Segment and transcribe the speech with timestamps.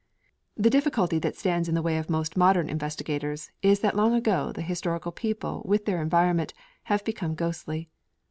[0.57, 4.51] The difficulty that stands in the way of most modern investigators is that long ago
[4.51, 7.87] the historical people with their environment 'have become ghostly.'